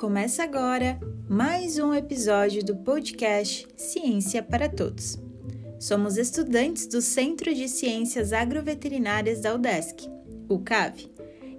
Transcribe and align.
Começa 0.00 0.42
agora 0.42 0.98
mais 1.28 1.78
um 1.78 1.92
episódio 1.92 2.64
do 2.64 2.74
podcast 2.74 3.68
Ciência 3.76 4.42
para 4.42 4.66
Todos. 4.66 5.18
Somos 5.78 6.16
estudantes 6.16 6.86
do 6.86 7.02
Centro 7.02 7.54
de 7.54 7.68
Ciências 7.68 8.32
Agroveterinárias 8.32 9.42
da 9.42 9.54
UDESC, 9.54 10.08
o 10.48 10.58
CAV, 10.58 11.06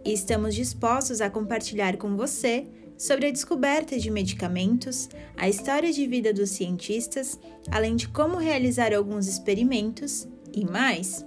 e 0.03 0.11
estamos 0.11 0.55
dispostos 0.55 1.21
a 1.21 1.29
compartilhar 1.29 1.97
com 1.97 2.17
você 2.17 2.65
sobre 2.97 3.27
a 3.27 3.31
descoberta 3.31 3.99
de 3.99 4.09
medicamentos, 4.09 5.07
a 5.37 5.47
história 5.47 5.93
de 5.93 6.07
vida 6.07 6.33
dos 6.33 6.49
cientistas, 6.49 7.39
além 7.69 7.95
de 7.95 8.07
como 8.07 8.37
realizar 8.37 8.91
alguns 8.91 9.27
experimentos 9.27 10.27
e 10.51 10.65
mais. 10.65 11.23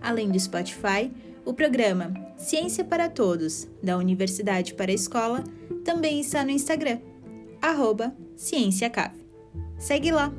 Além 0.00 0.30
do 0.30 0.38
Spotify, 0.38 1.10
o 1.44 1.52
programa 1.52 2.23
Ciência 2.36 2.84
para 2.84 3.08
Todos, 3.08 3.66
da 3.82 3.96
Universidade 3.96 4.74
para 4.74 4.90
a 4.90 4.94
Escola, 4.94 5.44
também 5.84 6.20
está 6.20 6.44
no 6.44 6.50
Instagram, 6.50 7.00
arroba 7.62 8.14
CiênciaCave. 8.36 9.24
Segue 9.78 10.10
lá! 10.10 10.32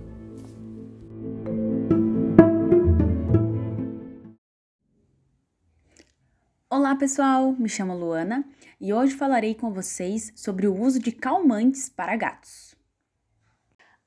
Olá 6.70 6.96
pessoal, 6.96 7.54
me 7.54 7.70
chamo 7.70 7.98
Luana 7.98 8.46
e 8.80 8.94
hoje 8.94 9.16
falarei 9.16 9.56
com 9.56 9.72
vocês 9.72 10.34
sobre 10.36 10.68
o 10.68 10.78
uso 10.78 11.00
de 11.00 11.12
calmantes 11.12 11.88
para 11.88 12.18
gatos. 12.18 12.76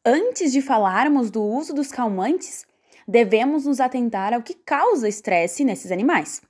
Antes 0.05 0.53
de 0.53 0.61
falarmos 0.61 1.31
do 1.31 1.43
uso 1.43 1.75
dos 1.75 1.91
calmantes, 1.91 2.67
devemos 3.07 3.65
nos 3.65 3.81
atentar 3.81 4.35
ao 4.35 4.43
que 4.43 4.55
causa 4.55 5.09
estresse 5.09 5.65
nesses 5.65 5.91
animais. 5.91 6.43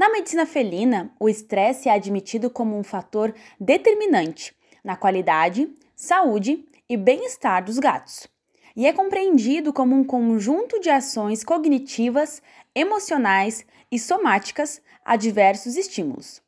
Na 0.00 0.08
medicina 0.08 0.46
felina, 0.46 1.12
o 1.20 1.28
estresse 1.28 1.86
é 1.86 1.92
admitido 1.92 2.48
como 2.48 2.74
um 2.74 2.82
fator 2.82 3.34
determinante 3.60 4.56
na 4.82 4.96
qualidade, 4.96 5.70
saúde 5.94 6.66
e 6.88 6.96
bem-estar 6.96 7.62
dos 7.62 7.78
gatos, 7.78 8.26
e 8.74 8.86
é 8.86 8.94
compreendido 8.94 9.74
como 9.74 9.94
um 9.94 10.02
conjunto 10.02 10.80
de 10.80 10.88
ações 10.88 11.44
cognitivas, 11.44 12.42
emocionais 12.74 13.66
e 13.92 13.98
somáticas 13.98 14.80
a 15.04 15.16
diversos 15.16 15.76
estímulos. 15.76 16.40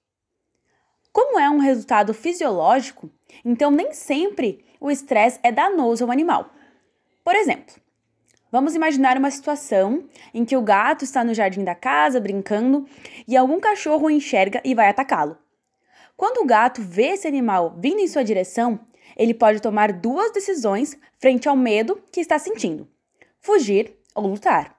Como 1.12 1.38
é 1.38 1.50
um 1.50 1.58
resultado 1.58 2.14
fisiológico, 2.14 3.10
então 3.44 3.70
nem 3.70 3.92
sempre 3.92 4.64
o 4.80 4.90
estresse 4.90 5.38
é 5.42 5.52
danoso 5.52 6.04
ao 6.04 6.10
animal. 6.10 6.50
Por 7.22 7.36
exemplo, 7.36 7.74
Vamos 8.52 8.74
imaginar 8.74 9.16
uma 9.16 9.30
situação 9.30 10.04
em 10.34 10.44
que 10.44 10.54
o 10.54 10.60
gato 10.60 11.04
está 11.04 11.24
no 11.24 11.32
jardim 11.32 11.64
da 11.64 11.74
casa 11.74 12.20
brincando 12.20 12.86
e 13.26 13.34
algum 13.34 13.58
cachorro 13.58 14.08
o 14.08 14.10
enxerga 14.10 14.60
e 14.62 14.74
vai 14.74 14.88
atacá-lo. 14.88 15.38
Quando 16.18 16.42
o 16.42 16.46
gato 16.46 16.82
vê 16.82 17.12
esse 17.12 17.26
animal 17.26 17.74
vindo 17.78 18.00
em 18.00 18.06
sua 18.06 18.22
direção, 18.22 18.78
ele 19.16 19.32
pode 19.32 19.62
tomar 19.62 19.90
duas 19.90 20.30
decisões 20.32 20.94
frente 21.18 21.48
ao 21.48 21.56
medo 21.56 21.98
que 22.12 22.20
está 22.20 22.38
sentindo: 22.38 22.86
fugir 23.40 23.96
ou 24.14 24.26
lutar. 24.26 24.76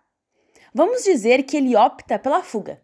Vamos 0.71 1.03
dizer 1.03 1.41
que 1.41 1.57
ele 1.57 1.75
opta 1.75 2.19
pela 2.19 2.43
fuga. 2.43 2.79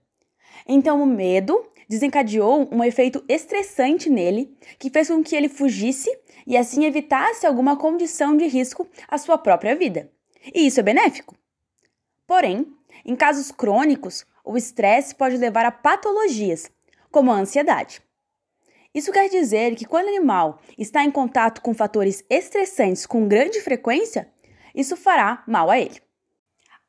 Então, 0.67 1.03
o 1.03 1.05
medo 1.05 1.67
desencadeou 1.87 2.67
um 2.71 2.83
efeito 2.83 3.23
estressante 3.29 4.09
nele 4.09 4.57
que 4.79 4.89
fez 4.89 5.07
com 5.07 5.23
que 5.23 5.35
ele 5.35 5.49
fugisse 5.49 6.09
e 6.47 6.57
assim 6.57 6.85
evitasse 6.85 7.45
alguma 7.45 7.77
condição 7.77 8.35
de 8.35 8.47
risco 8.47 8.87
à 9.07 9.19
sua 9.19 9.37
própria 9.37 9.75
vida. 9.75 10.09
E 10.53 10.65
isso 10.65 10.79
é 10.79 10.83
benéfico. 10.83 11.37
Porém, 12.25 12.67
em 13.05 13.15
casos 13.15 13.51
crônicos, 13.51 14.25
o 14.43 14.57
estresse 14.57 15.15
pode 15.15 15.37
levar 15.37 15.65
a 15.65 15.71
patologias, 15.71 16.71
como 17.11 17.31
a 17.31 17.35
ansiedade. 17.35 18.01
Isso 18.93 19.11
quer 19.11 19.29
dizer 19.29 19.75
que 19.75 19.85
quando 19.85 20.05
o 20.05 20.09
animal 20.09 20.59
está 20.77 21.03
em 21.03 21.11
contato 21.11 21.61
com 21.61 21.73
fatores 21.73 22.23
estressantes 22.29 23.05
com 23.05 23.27
grande 23.27 23.61
frequência, 23.61 24.31
isso 24.73 24.97
fará 24.97 25.43
mal 25.47 25.69
a 25.69 25.79
ele. 25.79 26.01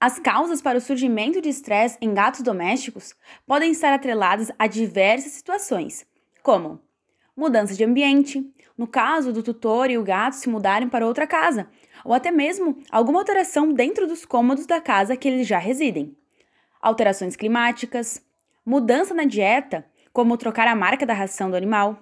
As 0.01 0.19
causas 0.19 0.63
para 0.63 0.79
o 0.79 0.81
surgimento 0.81 1.43
de 1.43 1.51
estresse 1.51 1.99
em 2.01 2.15
gatos 2.15 2.41
domésticos 2.41 3.15
podem 3.47 3.71
estar 3.71 3.93
atreladas 3.93 4.51
a 4.59 4.67
diversas 4.67 5.33
situações, 5.33 6.07
como 6.43 6.81
mudança 7.37 7.75
de 7.75 7.85
ambiente, 7.85 8.51
no 8.79 8.87
caso 8.87 9.31
do 9.31 9.43
tutor 9.43 9.91
e 9.91 9.99
o 9.99 10.03
gato 10.03 10.37
se 10.37 10.49
mudarem 10.49 10.89
para 10.89 11.07
outra 11.07 11.27
casa, 11.27 11.69
ou 12.05 12.13
até 12.13 12.31
mesmo 12.31 12.79
alguma 12.91 13.19
alteração 13.19 13.73
dentro 13.73 14.07
dos 14.07 14.25
cômodos 14.25 14.67
da 14.67 14.81
casa 14.81 15.17
que 15.17 15.29
eles 15.29 15.47
já 15.47 15.59
residem. 15.59 16.17
Alterações 16.81 17.37
climáticas, 17.37 18.25
mudança 18.65 19.15
na 19.15 19.25
dieta, 19.25 19.87
como 20.13 20.37
trocar 20.37 20.67
a 20.67 20.75
marca 20.75 21.07
da 21.07 21.15
ração 21.15 21.51
do 21.51 21.57
animal, 21.57 21.99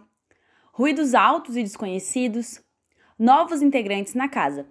ruídos 0.73 1.15
altos 1.15 1.57
e 1.57 1.63
desconhecidos, 1.63 2.63
novos 3.19 3.63
integrantes 3.63 4.15
na 4.15 4.29
casa. 4.29 4.67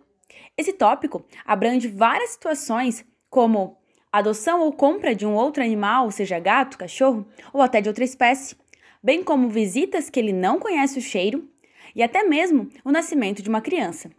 Esse 0.57 0.73
tópico 0.73 1.25
abrange 1.45 1.87
várias 1.87 2.31
situações, 2.31 3.05
como 3.29 3.77
adoção 4.11 4.61
ou 4.61 4.71
compra 4.71 5.13
de 5.13 5.25
um 5.25 5.33
outro 5.33 5.61
animal, 5.61 6.09
seja 6.11 6.39
gato, 6.39 6.77
cachorro 6.77 7.27
ou 7.53 7.61
até 7.61 7.81
de 7.81 7.89
outra 7.89 8.03
espécie, 8.03 8.55
bem 9.03 9.23
como 9.23 9.49
visitas 9.49 10.09
que 10.09 10.19
ele 10.19 10.33
não 10.33 10.59
conhece 10.59 10.97
o 10.97 11.01
cheiro 11.01 11.47
e 11.95 12.01
até 12.01 12.23
mesmo 12.23 12.69
o 12.83 12.91
nascimento 12.91 13.41
de 13.41 13.49
uma 13.49 13.61
criança. 13.61 14.09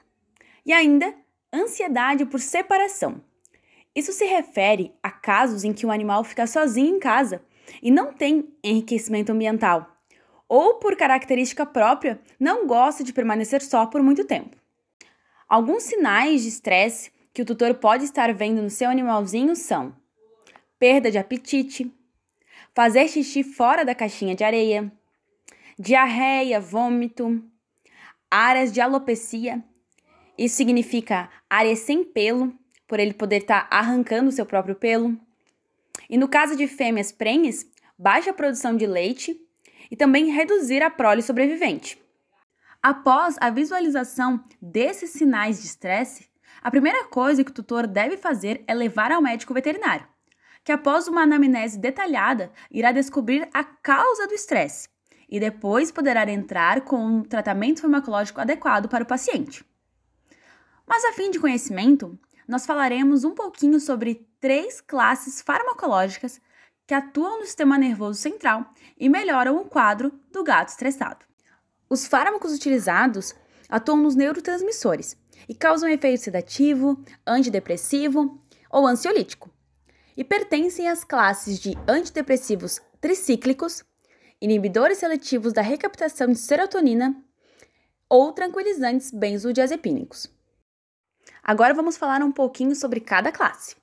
E 0.68 0.72
ainda, 0.74 1.14
ansiedade 1.50 2.26
por 2.26 2.40
separação. 2.40 3.22
Isso 3.94 4.12
se 4.12 4.26
refere 4.26 4.92
a 5.02 5.10
casos 5.10 5.64
em 5.64 5.72
que 5.72 5.86
o 5.86 5.90
animal 5.90 6.22
fica 6.22 6.46
sozinho 6.46 6.94
em 6.94 7.00
casa 7.00 7.42
e 7.82 7.90
não 7.90 8.12
tem 8.12 8.52
enriquecimento 8.62 9.32
ambiental, 9.32 9.90
ou 10.46 10.74
por 10.74 10.94
característica 10.94 11.64
própria 11.64 12.20
não 12.38 12.66
gosta 12.66 13.02
de 13.02 13.14
permanecer 13.14 13.62
só 13.62 13.86
por 13.86 14.02
muito 14.02 14.26
tempo. 14.26 14.58
Alguns 15.48 15.84
sinais 15.84 16.42
de 16.42 16.48
estresse 16.48 17.10
que 17.32 17.40
o 17.40 17.46
tutor 17.46 17.72
pode 17.76 18.04
estar 18.04 18.30
vendo 18.34 18.60
no 18.60 18.68
seu 18.68 18.90
animalzinho 18.90 19.56
são 19.56 19.96
perda 20.78 21.10
de 21.10 21.16
apetite, 21.16 21.90
fazer 22.74 23.08
xixi 23.08 23.42
fora 23.42 23.86
da 23.86 23.94
caixinha 23.94 24.36
de 24.36 24.44
areia, 24.44 24.92
diarreia, 25.78 26.60
vômito, 26.60 27.42
áreas 28.30 28.70
de 28.70 28.82
alopecia 28.82 29.64
isso 30.38 30.56
significa 30.56 31.28
área 31.50 31.74
sem 31.74 32.04
pelo, 32.04 32.56
por 32.86 33.00
ele 33.00 33.12
poder 33.12 33.38
estar 33.38 33.68
tá 33.68 33.76
arrancando 33.76 34.28
o 34.28 34.32
seu 34.32 34.46
próprio 34.46 34.76
pelo. 34.76 35.18
E 36.08 36.16
no 36.16 36.28
caso 36.28 36.56
de 36.56 36.68
fêmeas 36.68 37.10
prenhes, 37.10 37.66
baixa 37.98 38.32
produção 38.32 38.76
de 38.76 38.86
leite 38.86 39.36
e 39.90 39.96
também 39.96 40.30
reduzir 40.30 40.82
a 40.82 40.88
prole 40.88 41.22
sobrevivente. 41.22 42.00
Após 42.80 43.36
a 43.40 43.50
visualização 43.50 44.42
desses 44.62 45.10
sinais 45.10 45.60
de 45.60 45.66
estresse, 45.66 46.28
a 46.62 46.70
primeira 46.70 47.04
coisa 47.04 47.42
que 47.42 47.50
o 47.50 47.54
tutor 47.54 47.86
deve 47.86 48.16
fazer 48.16 48.62
é 48.66 48.74
levar 48.74 49.10
ao 49.10 49.20
médico 49.20 49.52
veterinário, 49.52 50.06
que 50.62 50.70
após 50.70 51.08
uma 51.08 51.22
anamnese 51.22 51.78
detalhada 51.78 52.52
irá 52.70 52.92
descobrir 52.92 53.48
a 53.52 53.64
causa 53.64 54.28
do 54.28 54.34
estresse 54.34 54.88
e 55.28 55.38
depois 55.40 55.90
poderá 55.90 56.30
entrar 56.30 56.82
com 56.82 57.04
um 57.04 57.22
tratamento 57.22 57.80
farmacológico 57.80 58.40
adequado 58.40 58.88
para 58.88 59.04
o 59.04 59.06
paciente. 59.06 59.64
Mas 60.88 61.04
a 61.04 61.12
fim 61.12 61.30
de 61.30 61.38
conhecimento, 61.38 62.18
nós 62.48 62.64
falaremos 62.64 63.22
um 63.22 63.34
pouquinho 63.34 63.78
sobre 63.78 64.26
três 64.40 64.80
classes 64.80 65.42
farmacológicas 65.42 66.40
que 66.86 66.94
atuam 66.94 67.40
no 67.40 67.44
sistema 67.44 67.76
nervoso 67.76 68.18
central 68.18 68.72
e 68.98 69.06
melhoram 69.06 69.58
o 69.58 69.66
quadro 69.66 70.10
do 70.32 70.42
gato 70.42 70.70
estressado. 70.70 71.26
Os 71.90 72.06
fármacos 72.06 72.54
utilizados 72.54 73.34
atuam 73.68 73.98
nos 73.98 74.14
neurotransmissores 74.14 75.14
e 75.46 75.54
causam 75.54 75.90
efeito 75.90 76.22
sedativo, 76.22 77.04
antidepressivo 77.26 78.42
ou 78.70 78.86
ansiolítico, 78.86 79.50
e 80.16 80.24
pertencem 80.24 80.88
às 80.88 81.04
classes 81.04 81.58
de 81.58 81.76
antidepressivos 81.86 82.80
tricíclicos, 82.98 83.84
inibidores 84.40 84.96
seletivos 84.96 85.52
da 85.52 85.60
recaptação 85.60 86.28
de 86.28 86.38
serotonina 86.38 87.14
ou 88.08 88.32
tranquilizantes 88.32 89.10
benzodiazepínicos. 89.10 90.37
Agora 91.48 91.72
vamos 91.72 91.96
falar 91.96 92.22
um 92.22 92.30
pouquinho 92.30 92.76
sobre 92.76 93.00
cada 93.00 93.32
classe. 93.32 93.74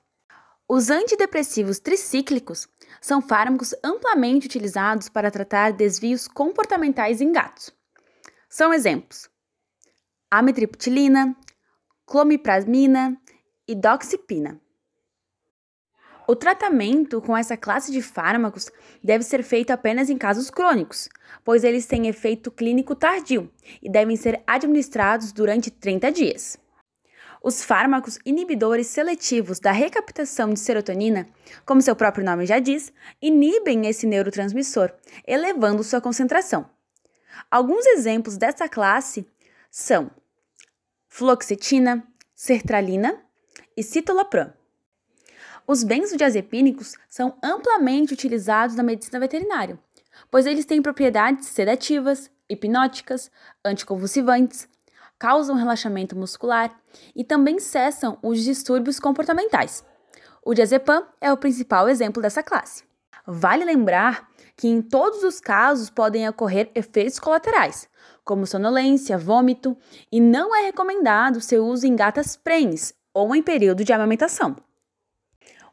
Os 0.68 0.88
antidepressivos 0.88 1.80
tricíclicos 1.80 2.68
são 3.00 3.20
fármacos 3.20 3.74
amplamente 3.82 4.46
utilizados 4.46 5.08
para 5.08 5.32
tratar 5.32 5.72
desvios 5.72 6.28
comportamentais 6.28 7.20
em 7.20 7.32
gatos. 7.32 7.74
São 8.48 8.72
exemplos: 8.72 9.28
amitriptilina, 10.30 11.34
clomiprazmina 12.06 13.20
e 13.66 13.74
doxipina. 13.74 14.60
O 16.28 16.36
tratamento 16.36 17.20
com 17.20 17.36
essa 17.36 17.56
classe 17.56 17.90
de 17.90 18.00
fármacos 18.00 18.70
deve 19.02 19.24
ser 19.24 19.42
feito 19.42 19.72
apenas 19.72 20.08
em 20.08 20.16
casos 20.16 20.50
crônicos, 20.50 21.08
pois 21.44 21.64
eles 21.64 21.84
têm 21.84 22.06
efeito 22.06 22.48
clínico 22.48 22.94
tardio 22.94 23.52
e 23.82 23.90
devem 23.90 24.14
ser 24.14 24.40
administrados 24.46 25.32
durante 25.32 25.68
30 25.68 26.12
dias. 26.12 26.65
Os 27.46 27.62
fármacos 27.62 28.18
inibidores 28.26 28.88
seletivos 28.88 29.60
da 29.60 29.70
recaptação 29.70 30.52
de 30.52 30.58
serotonina, 30.58 31.28
como 31.64 31.80
seu 31.80 31.94
próprio 31.94 32.24
nome 32.24 32.44
já 32.44 32.58
diz, 32.58 32.92
inibem 33.22 33.86
esse 33.86 34.04
neurotransmissor, 34.04 34.92
elevando 35.24 35.84
sua 35.84 36.00
concentração. 36.00 36.68
Alguns 37.48 37.86
exemplos 37.86 38.36
dessa 38.36 38.68
classe 38.68 39.24
são 39.70 40.10
fluoxetina, 41.08 42.04
sertralina 42.34 43.16
e 43.76 43.82
citalopram. 43.84 44.52
Os 45.68 45.84
benzodiazepínicos 45.84 46.96
são 47.08 47.38
amplamente 47.40 48.12
utilizados 48.12 48.74
na 48.74 48.82
medicina 48.82 49.20
veterinária, 49.20 49.78
pois 50.32 50.46
eles 50.46 50.64
têm 50.64 50.82
propriedades 50.82 51.46
sedativas, 51.46 52.28
hipnóticas, 52.48 53.30
anticonvulsivantes, 53.64 54.68
causam 55.18 55.56
relaxamento 55.56 56.16
muscular 56.16 56.74
e 57.14 57.24
também 57.24 57.58
cessam 57.58 58.18
os 58.22 58.42
distúrbios 58.42 59.00
comportamentais. 59.00 59.84
O 60.44 60.54
diazepam 60.54 61.06
é 61.20 61.32
o 61.32 61.36
principal 61.36 61.88
exemplo 61.88 62.22
dessa 62.22 62.42
classe. 62.42 62.84
Vale 63.26 63.64
lembrar 63.64 64.28
que 64.56 64.68
em 64.68 64.80
todos 64.80 65.22
os 65.24 65.40
casos 65.40 65.90
podem 65.90 66.28
ocorrer 66.28 66.70
efeitos 66.74 67.18
colaterais, 67.18 67.88
como 68.24 68.46
sonolência, 68.46 69.18
vômito, 69.18 69.76
e 70.10 70.20
não 70.20 70.54
é 70.54 70.66
recomendado 70.66 71.40
seu 71.40 71.66
uso 71.66 71.86
em 71.86 71.96
gatas 71.96 72.36
prenhes 72.36 72.94
ou 73.12 73.34
em 73.34 73.42
período 73.42 73.84
de 73.84 73.92
amamentação. 73.92 74.56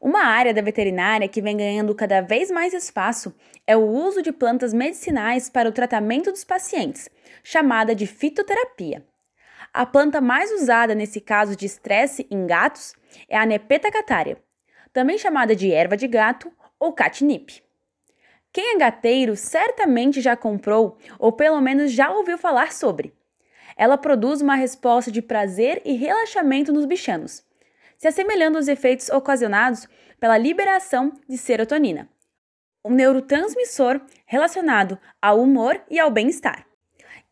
Uma 0.01 0.25
área 0.25 0.53
da 0.53 0.61
veterinária 0.61 1.29
que 1.29 1.41
vem 1.41 1.55
ganhando 1.55 1.95
cada 1.95 2.19
vez 2.19 2.51
mais 2.51 2.73
espaço 2.73 3.33
é 3.65 3.77
o 3.77 3.87
uso 3.87 4.21
de 4.21 4.33
plantas 4.33 4.73
medicinais 4.73 5.49
para 5.49 5.69
o 5.69 5.71
tratamento 5.71 6.29
dos 6.29 6.43
pacientes, 6.43 7.07
chamada 7.41 7.95
de 7.95 8.05
fitoterapia. 8.05 9.05
A 9.73 9.85
planta 9.85 10.21
mais 10.21 10.51
usada 10.51 10.93
nesse 10.93 11.19
caso 11.19 11.55
de 11.55 11.65
estresse 11.65 12.27
em 12.29 12.45
gatos 12.45 12.93
é 13.27 13.37
a 13.37 13.45
Nepeta 13.45 13.91
catária, 13.91 14.37
também 14.93 15.17
chamada 15.17 15.55
de 15.55 15.71
erva 15.71 15.97
de 15.97 16.07
gato 16.07 16.51
ou 16.79 16.93
catnip. 16.93 17.63
Quem 18.51 18.75
é 18.75 18.77
gateiro 18.77 19.35
certamente 19.35 20.21
já 20.21 20.37
comprou 20.37 20.97
ou 21.17 21.31
pelo 21.31 21.59
menos 21.59 21.91
já 21.91 22.11
ouviu 22.11 22.37
falar 22.37 22.71
sobre. 22.71 23.13
Ela 23.75 23.97
produz 23.97 24.41
uma 24.41 24.53
resposta 24.53 25.11
de 25.11 25.21
prazer 25.21 25.81
e 25.83 25.93
relaxamento 25.93 26.71
nos 26.71 26.85
bichanos 26.85 27.43
se 28.03 28.07
assemelhando 28.09 28.57
aos 28.57 28.67
efeitos 28.67 29.07
ocasionados 29.07 29.87
pela 30.19 30.37
liberação 30.37 31.13
de 31.25 31.37
serotonina, 31.37 32.09
um 32.83 32.91
neurotransmissor 32.91 34.01
relacionado 34.25 34.99
ao 35.21 35.39
humor 35.39 35.81
e 35.89 35.97
ao 35.97 36.11
bem-estar. 36.11 36.67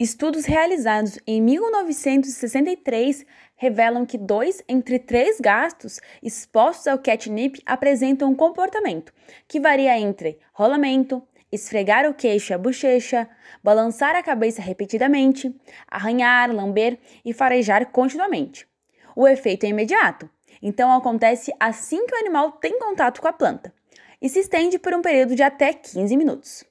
Estudos 0.02 0.46
realizados 0.46 1.20
em 1.28 1.40
1963 1.40 3.24
revelam 3.56 4.04
que 4.04 4.18
dois 4.18 4.64
entre 4.68 4.98
três 4.98 5.40
gatos 5.40 6.00
expostos 6.24 6.88
ao 6.88 6.98
catnip 6.98 7.62
apresentam 7.68 8.32
um 8.32 8.36
comportamento 8.36 9.14
que 9.48 9.60
varia 9.60 9.96
entre 10.00 10.40
rolamento, 10.54 11.22
esfregar 11.52 12.10
o 12.10 12.16
queixo 12.16 12.52
e 12.52 12.56
a 12.56 12.58
bochecha, 12.58 13.30
balançar 13.64 14.16
a 14.16 14.24
cabeça 14.24 14.60
repetidamente, 14.60 15.56
arranhar, 15.88 16.52
lamber 16.52 16.98
e 17.24 17.32
farejar 17.32 17.92
continuamente. 17.92 18.68
O 19.16 19.28
efeito 19.28 19.68
é 19.68 19.70
imediato, 19.70 20.28
então 20.64 20.92
acontece 20.92 21.54
assim 21.60 22.08
que 22.08 22.16
o 22.16 22.18
animal 22.18 22.54
tem 22.54 22.80
contato 22.80 23.22
com 23.22 23.28
a 23.28 23.34
planta 23.34 23.72
e 24.20 24.28
se 24.28 24.40
estende 24.40 24.80
por 24.80 24.96
um 24.96 25.02
período 25.04 25.36
de 25.36 25.44
até 25.44 25.72
15 25.72 26.18
minutos. 26.18 26.71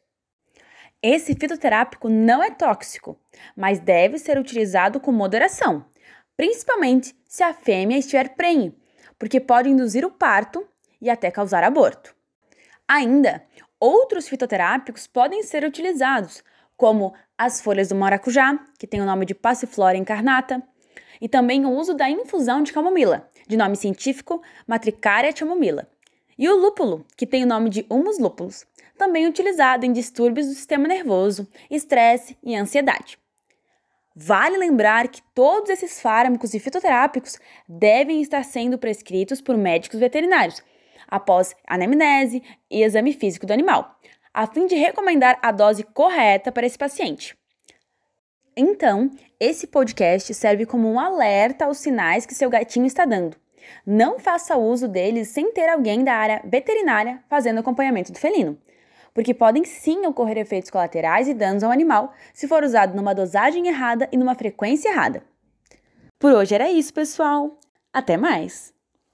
Esse 1.02 1.34
fitoterápico 1.34 2.10
não 2.10 2.42
é 2.42 2.50
tóxico, 2.50 3.18
mas 3.56 3.80
deve 3.80 4.18
ser 4.18 4.38
utilizado 4.38 5.00
com 5.00 5.10
moderação, 5.10 5.86
principalmente 6.36 7.16
se 7.26 7.42
a 7.42 7.54
fêmea 7.54 7.96
estiver 7.96 8.36
prenhe, 8.36 8.76
porque 9.18 9.40
pode 9.40 9.70
induzir 9.70 10.04
o 10.04 10.10
parto 10.10 10.66
e 11.00 11.08
até 11.08 11.30
causar 11.30 11.64
aborto. 11.64 12.14
Ainda, 12.86 13.42
outros 13.78 14.28
fitoterápicos 14.28 15.06
podem 15.06 15.42
ser 15.42 15.64
utilizados, 15.64 16.44
como 16.76 17.14
as 17.36 17.62
folhas 17.62 17.88
do 17.88 17.94
maracujá, 17.94 18.58
que 18.78 18.86
tem 18.86 19.00
o 19.00 19.06
nome 19.06 19.24
de 19.24 19.34
Passiflora 19.34 19.96
incarnata, 19.96 20.62
e 21.18 21.28
também 21.28 21.64
o 21.64 21.70
uso 21.70 21.94
da 21.94 22.10
infusão 22.10 22.62
de 22.62 22.74
camomila, 22.74 23.30
de 23.48 23.56
nome 23.56 23.76
científico 23.76 24.42
Matricaria 24.66 25.34
chamomila, 25.34 25.88
e 26.38 26.48
o 26.48 26.56
lúpulo, 26.56 27.06
que 27.16 27.26
tem 27.26 27.42
o 27.44 27.46
nome 27.46 27.70
de 27.70 27.86
Humus 27.90 28.18
lupulus, 28.18 28.66
também 29.00 29.26
utilizado 29.26 29.86
em 29.86 29.92
distúrbios 29.94 30.46
do 30.46 30.52
sistema 30.52 30.86
nervoso, 30.86 31.48
estresse 31.70 32.36
e 32.42 32.54
ansiedade. 32.54 33.18
Vale 34.14 34.58
lembrar 34.58 35.08
que 35.08 35.22
todos 35.34 35.70
esses 35.70 36.02
fármacos 36.02 36.52
e 36.52 36.60
fitoterápicos 36.60 37.38
devem 37.66 38.20
estar 38.20 38.44
sendo 38.44 38.76
prescritos 38.76 39.40
por 39.40 39.56
médicos 39.56 39.98
veterinários, 39.98 40.62
após 41.08 41.56
anamnese 41.66 42.42
e 42.70 42.82
exame 42.82 43.14
físico 43.14 43.46
do 43.46 43.54
animal, 43.54 43.98
a 44.34 44.46
fim 44.46 44.66
de 44.66 44.74
recomendar 44.74 45.38
a 45.40 45.50
dose 45.50 45.82
correta 45.82 46.52
para 46.52 46.66
esse 46.66 46.76
paciente. 46.76 47.34
Então, 48.54 49.10
esse 49.40 49.66
podcast 49.66 50.34
serve 50.34 50.66
como 50.66 50.86
um 50.92 51.00
alerta 51.00 51.64
aos 51.64 51.78
sinais 51.78 52.26
que 52.26 52.34
seu 52.34 52.50
gatinho 52.50 52.84
está 52.84 53.06
dando. 53.06 53.34
Não 53.86 54.18
faça 54.18 54.58
uso 54.58 54.86
deles 54.86 55.28
sem 55.28 55.54
ter 55.54 55.70
alguém 55.70 56.04
da 56.04 56.12
área 56.12 56.42
veterinária 56.44 57.24
fazendo 57.30 57.60
acompanhamento 57.60 58.12
do 58.12 58.18
felino, 58.18 58.58
porque 59.14 59.34
podem 59.34 59.64
sim 59.64 60.06
ocorrer 60.06 60.38
efeitos 60.38 60.70
colaterais 60.70 61.28
e 61.28 61.34
danos 61.34 61.62
ao 61.62 61.70
animal 61.70 62.12
se 62.32 62.48
for 62.48 62.62
usado 62.62 62.96
numa 62.96 63.14
dosagem 63.14 63.68
errada 63.68 64.08
e 64.12 64.16
numa 64.16 64.34
frequência 64.34 64.88
errada. 64.88 65.22
Por 66.18 66.32
hoje 66.32 66.54
era 66.54 66.70
isso, 66.70 66.92
pessoal. 66.92 67.58
Até 67.92 68.16
mais! 68.16 68.79